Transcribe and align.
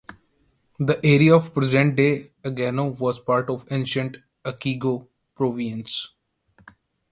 The 0.79 0.99
area 1.05 1.35
of 1.35 1.53
present-day 1.53 2.31
Agano 2.43 2.97
was 2.99 3.19
part 3.19 3.51
of 3.51 3.67
ancient 3.71 4.17
Echigo 4.43 5.07
Province. 5.35 6.15